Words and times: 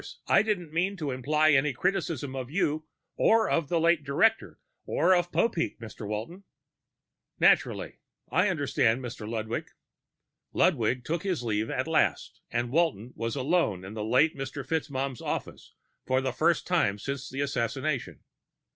I 0.27 0.41
didn't 0.41 0.73
mean 0.73 0.97
to 0.97 1.11
imply 1.11 1.51
any 1.51 1.73
criticism 1.73 2.35
of 2.35 2.49
you 2.49 2.87
or 3.17 3.47
of 3.47 3.69
the 3.69 3.79
late 3.79 4.03
director 4.03 4.57
or 4.87 5.13
of 5.13 5.31
Popeek, 5.31 5.77
Mr. 5.79 6.07
Walton." 6.07 6.43
"Naturally. 7.39 7.99
I 8.31 8.47
understand, 8.49 9.01
Mr. 9.03 9.29
Ludwig." 9.29 9.67
Ludwig 10.53 11.03
took 11.05 11.21
his 11.21 11.43
leave 11.43 11.69
at 11.69 11.85
last, 11.87 12.41
and 12.49 12.71
Walton 12.71 13.13
was 13.15 13.35
alone 13.35 13.85
in 13.85 13.93
the 13.93 14.03
late 14.03 14.35
Mr. 14.35 14.65
FitzMaugham's 14.65 15.21
office 15.21 15.75
for 16.07 16.19
the 16.19 16.33
first 16.33 16.65
time 16.65 16.97
since 16.97 17.29
the 17.29 17.41
assassination. 17.41 18.21